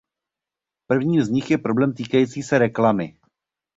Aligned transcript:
Prvním 0.87 1.23
z 1.23 1.29
nich 1.29 1.51
je 1.51 1.57
problém 1.57 1.93
týkající 1.93 2.43
se 2.43 2.57
reklamy. 2.59 3.17